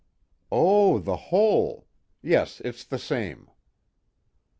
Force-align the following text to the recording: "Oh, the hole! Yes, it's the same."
"Oh, 0.51 0.97
the 0.97 1.15
hole! 1.29 1.85
Yes, 2.23 2.59
it's 2.65 2.83
the 2.83 2.97
same." 2.97 3.51